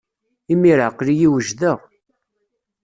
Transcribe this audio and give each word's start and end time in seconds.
Imir-a, 0.53 0.85
aql-iyi 0.89 1.29
wejdeɣ. 1.33 1.79